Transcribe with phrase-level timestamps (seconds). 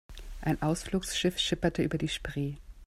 [0.41, 2.55] Ein Ausflugsschiff schipperte über die Spree.